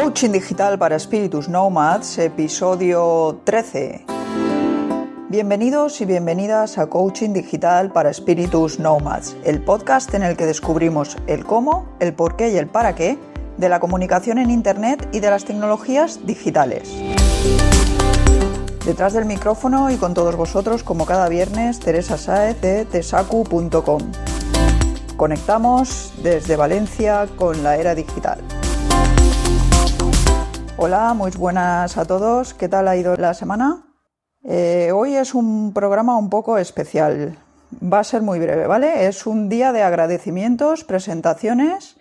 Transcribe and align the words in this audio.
Coaching 0.00 0.30
Digital 0.30 0.78
para 0.78 0.94
Espíritus 0.94 1.48
Nomads, 1.48 2.18
episodio 2.18 3.40
13. 3.42 4.04
Bienvenidos 5.28 6.00
y 6.00 6.04
bienvenidas 6.04 6.78
a 6.78 6.86
Coaching 6.86 7.32
Digital 7.32 7.90
para 7.90 8.08
Espíritus 8.08 8.78
Nomads, 8.78 9.36
el 9.42 9.60
podcast 9.60 10.14
en 10.14 10.22
el 10.22 10.36
que 10.36 10.46
descubrimos 10.46 11.16
el 11.26 11.44
cómo, 11.44 11.88
el 11.98 12.14
por 12.14 12.36
qué 12.36 12.50
y 12.50 12.58
el 12.58 12.68
para 12.68 12.94
qué 12.94 13.18
de 13.56 13.68
la 13.68 13.80
comunicación 13.80 14.38
en 14.38 14.50
Internet 14.50 15.08
y 15.12 15.18
de 15.18 15.30
las 15.30 15.44
tecnologías 15.44 16.24
digitales. 16.24 16.94
Detrás 18.86 19.14
del 19.14 19.24
micrófono 19.24 19.90
y 19.90 19.96
con 19.96 20.14
todos 20.14 20.36
vosotros, 20.36 20.84
como 20.84 21.06
cada 21.06 21.28
viernes, 21.28 21.80
Teresa 21.80 22.16
Saez 22.16 22.60
de 22.60 22.84
tesacu.com. 22.84 24.02
Conectamos 25.16 26.12
desde 26.22 26.54
Valencia 26.54 27.26
con 27.36 27.64
la 27.64 27.76
era 27.76 27.96
digital. 27.96 28.38
Hola, 30.80 31.12
muy 31.12 31.32
buenas 31.32 31.98
a 31.98 32.04
todos. 32.04 32.54
¿Qué 32.54 32.68
tal 32.68 32.86
ha 32.86 32.96
ido 32.96 33.16
la 33.16 33.34
semana? 33.34 33.82
Eh, 34.44 34.92
hoy 34.94 35.16
es 35.16 35.34
un 35.34 35.72
programa 35.72 36.16
un 36.16 36.30
poco 36.30 36.56
especial. 36.56 37.36
Va 37.82 37.98
a 37.98 38.04
ser 38.04 38.22
muy 38.22 38.38
breve, 38.38 38.68
¿vale? 38.68 39.08
Es 39.08 39.26
un 39.26 39.48
día 39.48 39.72
de 39.72 39.82
agradecimientos, 39.82 40.84
presentaciones 40.84 41.96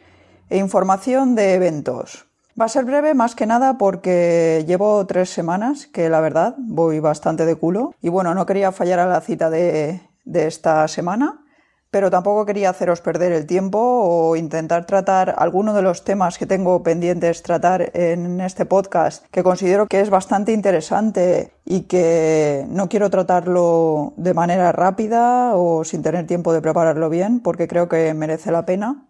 e 0.51 0.59
información 0.59 1.33
de 1.33 1.55
eventos. 1.55 2.27
Va 2.59 2.65
a 2.65 2.69
ser 2.69 2.85
breve 2.85 3.15
más 3.15 3.33
que 3.33 3.47
nada 3.47 3.79
porque 3.79 4.63
llevo 4.67 5.07
tres 5.07 5.31
semanas 5.31 5.87
que 5.87 6.07
la 6.07 6.21
verdad 6.21 6.53
voy 6.59 6.99
bastante 6.99 7.47
de 7.47 7.55
culo 7.55 7.95
y 7.99 8.09
bueno, 8.09 8.35
no 8.35 8.45
quería 8.45 8.71
fallar 8.71 8.99
a 8.99 9.07
la 9.07 9.21
cita 9.21 9.49
de, 9.49 10.01
de 10.23 10.45
esta 10.45 10.87
semana 10.87 11.46
pero 11.91 12.09
tampoco 12.09 12.45
quería 12.45 12.69
haceros 12.69 13.01
perder 13.01 13.31
el 13.31 13.45
tiempo 13.45 13.79
o 13.79 14.35
intentar 14.35 14.85
tratar 14.85 15.35
alguno 15.37 15.73
de 15.73 15.81
los 15.81 16.03
temas 16.03 16.37
que 16.37 16.45
tengo 16.45 16.83
pendientes 16.83 17.43
tratar 17.43 17.91
en 17.93 18.41
este 18.41 18.65
podcast, 18.65 19.25
que 19.31 19.43
considero 19.43 19.87
que 19.87 20.01
es 20.01 20.09
bastante 20.09 20.51
interesante 20.51 21.51
y 21.65 21.81
que 21.81 22.65
no 22.69 22.89
quiero 22.89 23.09
tratarlo 23.09 24.13
de 24.17 24.33
manera 24.33 24.71
rápida 24.71 25.55
o 25.55 25.83
sin 25.83 26.03
tener 26.03 26.27
tiempo 26.27 26.53
de 26.53 26.61
prepararlo 26.61 27.09
bien, 27.09 27.39
porque 27.39 27.67
creo 27.67 27.87
que 27.87 28.13
merece 28.13 28.51
la 28.51 28.65
pena 28.65 29.05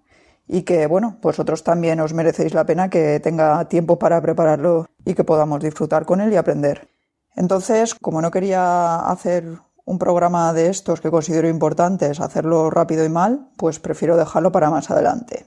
y 0.48 0.62
que, 0.62 0.88
bueno, 0.88 1.18
vosotros 1.22 1.64
también 1.64 2.00
os 2.00 2.14
merecéis 2.14 2.54
la 2.54 2.66
pena 2.66 2.90
que 2.90 3.20
tenga 3.20 3.66
tiempo 3.68 4.00
para 4.00 4.22
prepararlo 4.22 4.88
y 5.06 5.14
que 5.14 5.24
podamos 5.24 5.62
disfrutar 5.62 6.06
con 6.06 6.22
él 6.22 6.32
y 6.32 6.38
aprender. 6.38 6.90
Entonces, 7.36 7.94
como 7.94 8.22
no 8.22 8.32
quería 8.32 8.96
hacer 8.96 9.60
un 9.88 10.00
programa 10.00 10.52
de 10.52 10.68
estos 10.68 11.00
que 11.00 11.10
considero 11.10 11.48
importantes, 11.48 12.20
hacerlo 12.20 12.70
rápido 12.70 13.06
y 13.06 13.10
mal, 13.10 13.48
pues 13.56 13.80
prefiero 13.80 14.18
dejarlo 14.18 14.52
para 14.52 14.70
más 14.70 14.92
adelante. 14.92 15.46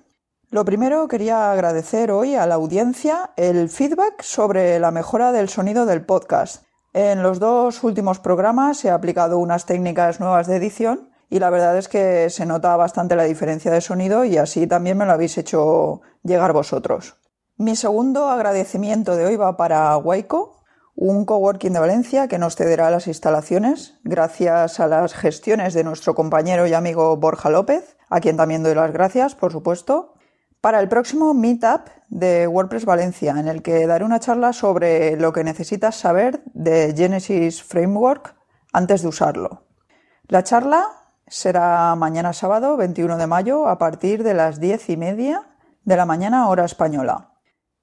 Lo 0.48 0.64
primero, 0.64 1.08
quería 1.08 1.52
agradecer 1.52 2.10
hoy 2.10 2.34
a 2.34 2.46
la 2.46 2.54
audiencia 2.54 3.32
el 3.36 3.68
feedback 3.68 4.22
sobre 4.22 4.80
la 4.80 4.92
mejora 4.92 5.32
del 5.32 5.50
sonido 5.50 5.84
del 5.84 6.06
podcast. 6.06 6.64
En 6.94 7.22
los 7.22 7.38
dos 7.38 7.84
últimos 7.84 8.18
programas 8.18 8.82
he 8.82 8.90
aplicado 8.90 9.38
unas 9.38 9.66
técnicas 9.66 10.20
nuevas 10.20 10.46
de 10.46 10.56
edición 10.56 11.10
y 11.28 11.38
la 11.38 11.50
verdad 11.50 11.76
es 11.76 11.88
que 11.88 12.30
se 12.30 12.46
nota 12.46 12.74
bastante 12.76 13.16
la 13.16 13.24
diferencia 13.24 13.70
de 13.70 13.82
sonido 13.82 14.24
y 14.24 14.38
así 14.38 14.66
también 14.66 14.96
me 14.96 15.04
lo 15.04 15.12
habéis 15.12 15.36
hecho 15.36 16.00
llegar 16.22 16.54
vosotros. 16.54 17.16
Mi 17.58 17.76
segundo 17.76 18.30
agradecimiento 18.30 19.16
de 19.16 19.26
hoy 19.26 19.36
va 19.36 19.58
para 19.58 19.94
Waiko, 19.98 20.59
un 21.00 21.24
coworking 21.24 21.72
de 21.72 21.80
Valencia 21.80 22.28
que 22.28 22.38
nos 22.38 22.56
cederá 22.56 22.90
las 22.90 23.06
instalaciones 23.06 23.98
gracias 24.04 24.80
a 24.80 24.86
las 24.86 25.14
gestiones 25.14 25.72
de 25.72 25.82
nuestro 25.82 26.14
compañero 26.14 26.66
y 26.66 26.74
amigo 26.74 27.16
Borja 27.16 27.48
López, 27.48 27.96
a 28.10 28.20
quien 28.20 28.36
también 28.36 28.62
doy 28.62 28.74
las 28.74 28.92
gracias, 28.92 29.34
por 29.34 29.50
supuesto, 29.50 30.12
para 30.60 30.78
el 30.78 30.90
próximo 30.90 31.32
Meetup 31.32 31.88
de 32.10 32.46
WordPress 32.46 32.84
Valencia, 32.84 33.34
en 33.38 33.48
el 33.48 33.62
que 33.62 33.86
daré 33.86 34.04
una 34.04 34.20
charla 34.20 34.52
sobre 34.52 35.16
lo 35.16 35.32
que 35.32 35.42
necesitas 35.42 35.96
saber 35.96 36.42
de 36.52 36.92
Genesis 36.94 37.62
Framework 37.62 38.34
antes 38.70 39.00
de 39.00 39.08
usarlo. 39.08 39.62
La 40.28 40.44
charla 40.44 40.84
será 41.26 41.94
mañana 41.94 42.34
sábado 42.34 42.76
21 42.76 43.16
de 43.16 43.26
mayo 43.26 43.68
a 43.68 43.78
partir 43.78 44.22
de 44.22 44.34
las 44.34 44.60
10 44.60 44.90
y 44.90 44.96
media 44.98 45.48
de 45.82 45.96
la 45.96 46.04
mañana 46.04 46.46
hora 46.50 46.66
española. 46.66 47.29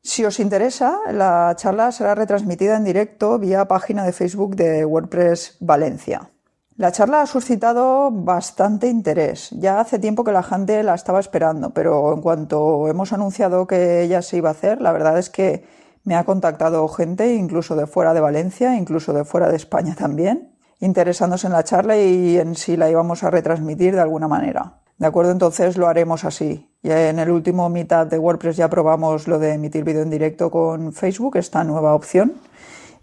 Si 0.08 0.24
os 0.24 0.40
interesa, 0.40 1.02
la 1.12 1.54
charla 1.58 1.92
será 1.92 2.16
retransmitida 2.16 2.78
en 2.78 2.86
directo 2.86 3.38
vía 3.38 3.68
página 3.68 4.06
de 4.06 4.14
Facebook 4.14 4.56
de 4.56 4.86
WordPress 4.86 5.58
Valencia. 5.60 6.32
La 6.78 6.94
charla 6.94 7.24
ha 7.24 7.26
suscitado 7.26 8.10
bastante 8.10 8.88
interés. 8.88 9.50
Ya 9.52 9.82
hace 9.82 10.00
tiempo 10.00 10.24
que 10.24 10.32
la 10.32 10.44
gente 10.44 10.82
la 10.84 10.96
estaba 10.96 11.20
esperando, 11.20 11.72
pero 11.72 12.14
en 12.14 12.22
cuanto 12.22 12.88
hemos 12.88 13.12
anunciado 13.12 13.68
que 13.68 14.02
ella 14.02 14.22
se 14.22 14.38
iba 14.38 14.48
a 14.48 14.54
hacer, 14.54 14.80
la 14.80 14.94
verdad 14.94 15.20
es 15.20 15.30
que 15.30 15.66
me 16.06 16.16
ha 16.16 16.24
contactado 16.24 16.88
gente, 16.88 17.36
incluso 17.36 17.76
de 17.76 17.86
fuera 17.86 18.14
de 18.14 18.22
Valencia, 18.22 18.78
incluso 18.78 19.12
de 19.12 19.26
fuera 19.26 19.50
de 19.50 19.58
España 19.58 19.94
también, 19.94 20.56
interesándose 20.80 21.48
en 21.48 21.54
la 21.54 21.66
charla 21.66 21.98
y 21.98 22.38
en 22.38 22.56
si 22.56 22.78
la 22.78 22.90
íbamos 22.90 23.24
a 23.26 23.30
retransmitir 23.30 23.94
de 23.94 24.02
alguna 24.02 24.30
manera. 24.30 24.80
¿De 24.98 25.06
acuerdo? 25.06 25.34
Entonces 25.34 25.76
lo 25.76 25.90
haremos 25.90 26.24
así. 26.24 26.67
Ya 26.84 27.10
en 27.10 27.20
el 27.20 27.32
último 27.32 27.70
mitad 27.70 28.08
de 28.08 28.20
WordPress 28.20 28.58
ya 28.58 28.70
probamos 28.70 29.28
lo 29.28 29.40
de 29.40 29.54
emitir 29.54 29.84
vídeo 29.84 30.02
en 30.04 30.10
directo 30.10 30.52
con 30.52 30.94
Facebook, 30.94 31.38
esta 31.38 31.64
nueva 31.64 31.94
opción, 31.94 32.34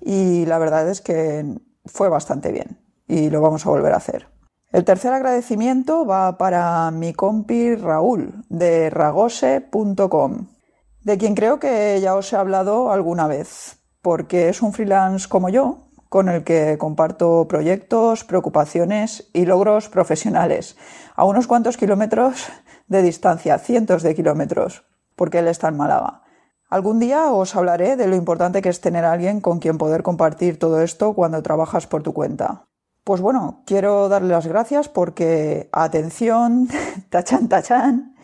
y 0.00 0.46
la 0.46 0.58
verdad 0.58 0.88
es 0.88 1.00
que 1.00 1.44
fue 1.84 2.08
bastante 2.08 2.52
bien 2.52 2.78
y 3.06 3.30
lo 3.30 3.40
vamos 3.40 3.66
a 3.66 3.70
volver 3.70 3.92
a 3.92 3.98
hacer. 3.98 4.28
El 4.72 4.84
tercer 4.84 5.12
agradecimiento 5.12 6.04
va 6.04 6.36
para 6.36 6.90
mi 6.90 7.12
compi 7.12 7.76
Raúl 7.76 8.44
de 8.48 8.90
ragose.com, 8.90 10.48
de 11.02 11.18
quien 11.18 11.34
creo 11.34 11.60
que 11.60 12.00
ya 12.00 12.16
os 12.16 12.32
he 12.32 12.36
hablado 12.36 12.90
alguna 12.90 13.26
vez, 13.26 13.78
porque 14.02 14.48
es 14.48 14.62
un 14.62 14.72
freelance 14.72 15.28
como 15.28 15.48
yo, 15.48 15.83
con 16.14 16.28
el 16.28 16.44
que 16.44 16.78
comparto 16.78 17.48
proyectos, 17.48 18.22
preocupaciones 18.22 19.28
y 19.32 19.46
logros 19.46 19.88
profesionales 19.88 20.76
a 21.16 21.24
unos 21.24 21.48
cuantos 21.48 21.76
kilómetros 21.76 22.52
de 22.86 23.02
distancia, 23.02 23.58
cientos 23.58 24.04
de 24.04 24.14
kilómetros, 24.14 24.84
porque 25.16 25.40
él 25.40 25.48
está 25.48 25.66
en 25.66 25.76
Málaga. 25.76 26.22
Algún 26.68 27.00
día 27.00 27.32
os 27.32 27.56
hablaré 27.56 27.96
de 27.96 28.06
lo 28.06 28.14
importante 28.14 28.62
que 28.62 28.68
es 28.68 28.80
tener 28.80 29.04
a 29.04 29.10
alguien 29.10 29.40
con 29.40 29.58
quien 29.58 29.76
poder 29.76 30.04
compartir 30.04 30.56
todo 30.56 30.82
esto 30.82 31.14
cuando 31.14 31.42
trabajas 31.42 31.88
por 31.88 32.04
tu 32.04 32.12
cuenta. 32.12 32.66
Pues 33.02 33.20
bueno, 33.20 33.64
quiero 33.66 34.08
darle 34.08 34.28
las 34.28 34.46
gracias 34.46 34.88
porque, 34.88 35.68
atención, 35.72 36.68
tachan, 37.10 37.48
tachan, 37.48 38.14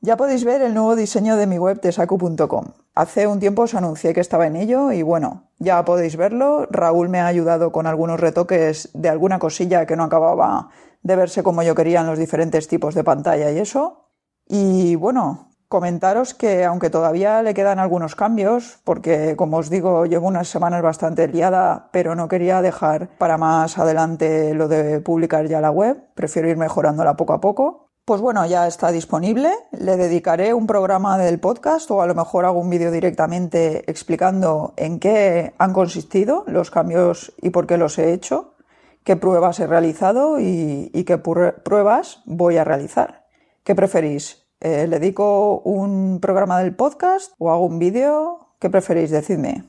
ya 0.00 0.16
podéis 0.16 0.44
ver 0.44 0.62
el 0.62 0.74
nuevo 0.74 0.94
diseño 0.94 1.34
de 1.34 1.48
mi 1.48 1.58
web 1.58 1.80
tesacu.com. 1.80 2.85
Hace 2.96 3.26
un 3.26 3.40
tiempo 3.40 3.60
os 3.68 3.74
anuncié 3.74 4.14
que 4.14 4.24
estaba 4.24 4.46
en 4.46 4.56
ello 4.56 4.90
y 4.90 5.02
bueno, 5.02 5.50
ya 5.58 5.84
podéis 5.84 6.16
verlo. 6.16 6.66
Raúl 6.70 7.10
me 7.10 7.20
ha 7.20 7.26
ayudado 7.26 7.70
con 7.70 7.86
algunos 7.86 8.18
retoques 8.18 8.88
de 8.94 9.10
alguna 9.10 9.38
cosilla 9.38 9.84
que 9.84 9.96
no 9.96 10.04
acababa 10.04 10.70
de 11.02 11.14
verse 11.14 11.42
como 11.42 11.62
yo 11.62 11.74
quería 11.74 12.00
en 12.00 12.06
los 12.06 12.18
diferentes 12.18 12.68
tipos 12.68 12.94
de 12.94 13.04
pantalla 13.04 13.50
y 13.50 13.58
eso. 13.58 14.08
Y 14.48 14.94
bueno, 14.94 15.50
comentaros 15.68 16.32
que 16.32 16.64
aunque 16.64 16.88
todavía 16.88 17.42
le 17.42 17.52
quedan 17.52 17.80
algunos 17.80 18.16
cambios, 18.16 18.80
porque 18.82 19.36
como 19.36 19.58
os 19.58 19.68
digo, 19.68 20.06
llevo 20.06 20.28
unas 20.28 20.48
semanas 20.48 20.80
bastante 20.80 21.28
liada, 21.28 21.90
pero 21.92 22.14
no 22.14 22.28
quería 22.28 22.62
dejar 22.62 23.10
para 23.18 23.36
más 23.36 23.76
adelante 23.76 24.54
lo 24.54 24.68
de 24.68 25.00
publicar 25.00 25.48
ya 25.48 25.60
la 25.60 25.70
web, 25.70 26.02
prefiero 26.14 26.48
ir 26.48 26.56
mejorándola 26.56 27.14
poco 27.14 27.34
a 27.34 27.42
poco. 27.42 27.85
Pues 28.06 28.20
bueno, 28.20 28.46
ya 28.46 28.68
está 28.68 28.92
disponible. 28.92 29.50
Le 29.72 29.96
dedicaré 29.96 30.54
un 30.54 30.68
programa 30.68 31.18
del 31.18 31.40
podcast 31.40 31.90
o 31.90 32.02
a 32.02 32.06
lo 32.06 32.14
mejor 32.14 32.44
hago 32.44 32.60
un 32.60 32.70
vídeo 32.70 32.92
directamente 32.92 33.82
explicando 33.90 34.74
en 34.76 35.00
qué 35.00 35.54
han 35.58 35.72
consistido 35.72 36.44
los 36.46 36.70
cambios 36.70 37.32
y 37.42 37.50
por 37.50 37.66
qué 37.66 37.78
los 37.78 37.98
he 37.98 38.12
hecho, 38.12 38.54
qué 39.02 39.16
pruebas 39.16 39.58
he 39.58 39.66
realizado 39.66 40.38
y, 40.38 40.88
qué 41.04 41.18
pruebas 41.18 42.22
voy 42.26 42.58
a 42.58 42.62
realizar. 42.62 43.26
¿Qué 43.64 43.74
preferís? 43.74 44.46
Eh, 44.60 44.86
¿Le 44.86 45.00
dedico 45.00 45.58
un 45.64 46.20
programa 46.20 46.60
del 46.60 46.76
podcast 46.76 47.32
o 47.38 47.50
hago 47.50 47.66
un 47.66 47.80
vídeo? 47.80 48.54
¿Qué 48.60 48.70
preferís? 48.70 49.10
Decidme. 49.10 49.64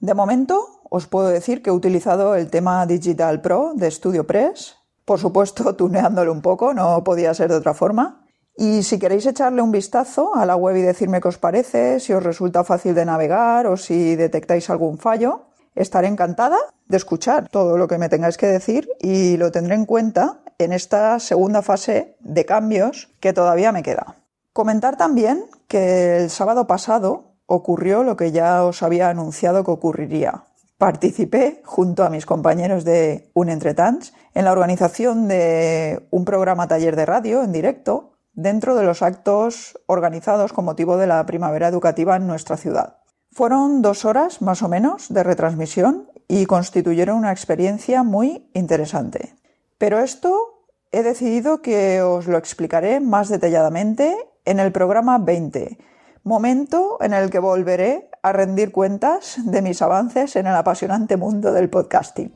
De 0.00 0.14
momento 0.14 0.82
os 0.90 1.06
puedo 1.06 1.28
decir 1.28 1.62
que 1.62 1.70
he 1.70 1.72
utilizado 1.72 2.34
el 2.34 2.50
tema 2.50 2.84
Digital 2.84 3.42
Pro 3.42 3.74
de 3.76 3.92
StudioPress 3.92 4.85
por 5.06 5.18
supuesto 5.18 5.74
tuneándolo 5.76 6.30
un 6.30 6.42
poco, 6.42 6.74
no 6.74 7.02
podía 7.02 7.32
ser 7.32 7.48
de 7.48 7.56
otra 7.56 7.72
forma. 7.72 8.26
Y 8.58 8.82
si 8.82 8.98
queréis 8.98 9.26
echarle 9.26 9.62
un 9.62 9.70
vistazo 9.70 10.34
a 10.34 10.44
la 10.44 10.56
web 10.56 10.76
y 10.76 10.82
decirme 10.82 11.20
qué 11.20 11.28
os 11.28 11.38
parece, 11.38 12.00
si 12.00 12.12
os 12.12 12.22
resulta 12.22 12.64
fácil 12.64 12.94
de 12.94 13.04
navegar 13.04 13.66
o 13.66 13.76
si 13.76 14.16
detectáis 14.16 14.68
algún 14.70 14.98
fallo, 14.98 15.46
estaré 15.74 16.08
encantada 16.08 16.56
de 16.86 16.96
escuchar 16.96 17.48
todo 17.50 17.76
lo 17.76 17.86
que 17.86 17.98
me 17.98 18.08
tengáis 18.08 18.38
que 18.38 18.46
decir 18.46 18.88
y 18.98 19.36
lo 19.36 19.52
tendré 19.52 19.74
en 19.74 19.84
cuenta 19.84 20.40
en 20.58 20.72
esta 20.72 21.20
segunda 21.20 21.60
fase 21.60 22.16
de 22.20 22.46
cambios 22.46 23.10
que 23.20 23.34
todavía 23.34 23.72
me 23.72 23.82
queda. 23.82 24.16
Comentar 24.54 24.96
también 24.96 25.44
que 25.68 26.16
el 26.16 26.30
sábado 26.30 26.66
pasado 26.66 27.34
ocurrió 27.44 28.02
lo 28.02 28.16
que 28.16 28.32
ya 28.32 28.64
os 28.64 28.82
había 28.82 29.10
anunciado 29.10 29.64
que 29.64 29.70
ocurriría. 29.70 30.44
Participé 30.78 31.62
junto 31.64 32.04
a 32.04 32.10
mis 32.10 32.26
compañeros 32.26 32.84
de 32.84 33.30
Un 33.32 33.48
Entretans 33.48 34.12
en 34.34 34.44
la 34.44 34.52
organización 34.52 35.26
de 35.26 36.06
un 36.10 36.26
programa 36.26 36.68
taller 36.68 36.96
de 36.96 37.06
radio 37.06 37.42
en 37.42 37.52
directo 37.52 38.12
dentro 38.34 38.76
de 38.76 38.84
los 38.84 39.00
actos 39.00 39.80
organizados 39.86 40.52
con 40.52 40.66
motivo 40.66 40.98
de 40.98 41.06
la 41.06 41.24
primavera 41.24 41.68
educativa 41.68 42.16
en 42.16 42.26
nuestra 42.26 42.58
ciudad. 42.58 42.98
Fueron 43.32 43.80
dos 43.80 44.04
horas 44.04 44.42
más 44.42 44.62
o 44.62 44.68
menos 44.68 45.08
de 45.08 45.22
retransmisión 45.22 46.10
y 46.28 46.44
constituyeron 46.44 47.16
una 47.16 47.32
experiencia 47.32 48.02
muy 48.02 48.50
interesante. 48.52 49.34
Pero 49.78 50.00
esto 50.00 50.62
he 50.92 51.02
decidido 51.02 51.62
que 51.62 52.02
os 52.02 52.26
lo 52.26 52.36
explicaré 52.36 53.00
más 53.00 53.30
detalladamente 53.30 54.14
en 54.44 54.60
el 54.60 54.72
programa 54.72 55.16
20, 55.16 55.78
momento 56.22 56.98
en 57.00 57.14
el 57.14 57.30
que 57.30 57.38
volveré 57.38 58.10
a 58.26 58.32
rendir 58.32 58.72
cuentas 58.72 59.36
de 59.44 59.62
mis 59.62 59.80
avances 59.82 60.34
en 60.34 60.48
el 60.48 60.56
apasionante 60.56 61.16
mundo 61.16 61.52
del 61.52 61.70
podcasting. 61.70 62.32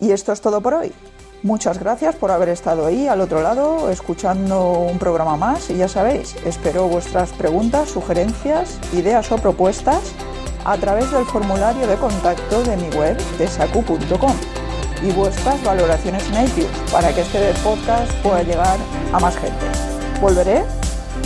Y 0.00 0.12
esto 0.12 0.32
es 0.32 0.40
todo 0.40 0.62
por 0.62 0.72
hoy. 0.72 0.90
Muchas 1.42 1.78
gracias 1.78 2.16
por 2.16 2.30
haber 2.30 2.48
estado 2.48 2.86
ahí 2.86 3.08
al 3.08 3.20
otro 3.20 3.42
lado 3.42 3.90
escuchando 3.90 4.72
un 4.72 4.98
programa 4.98 5.36
más 5.36 5.68
y 5.68 5.76
ya 5.76 5.86
sabéis, 5.86 6.34
espero 6.46 6.88
vuestras 6.88 7.32
preguntas, 7.32 7.90
sugerencias, 7.90 8.78
ideas 8.94 9.30
o 9.32 9.36
propuestas 9.36 10.00
a 10.64 10.78
través 10.78 11.10
del 11.10 11.26
formulario 11.26 11.86
de 11.86 11.96
contacto 11.96 12.62
de 12.62 12.78
mi 12.78 12.88
web 12.96 13.18
de 13.36 13.46
saku.com 13.46 14.32
y 15.06 15.12
vuestras 15.12 15.62
valoraciones 15.62 16.26
en 16.30 16.46
iTunes 16.46 16.90
para 16.90 17.14
que 17.14 17.20
este 17.20 17.52
podcast 17.62 18.10
pueda 18.22 18.42
llegar 18.42 18.78
a 19.12 19.20
más 19.20 19.36
gente. 19.36 19.66
Volveré 20.22 20.64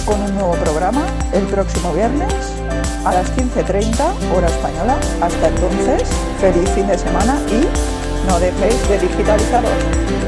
con 0.05 0.21
un 0.21 0.35
nuevo 0.35 0.55
programa 0.55 1.07
el 1.33 1.45
próximo 1.45 1.93
viernes 1.93 2.58
a 3.05 3.13
las 3.13 3.31
15.30 3.37 4.37
hora 4.37 4.49
española. 4.49 4.99
Hasta 5.21 5.49
entonces, 5.49 6.09
feliz 6.41 6.69
fin 6.71 6.87
de 6.87 6.99
semana 6.99 7.39
y 7.49 8.29
no 8.29 8.39
dejéis 8.39 8.89
de 8.89 8.99
digitalizaros. 8.99 10.28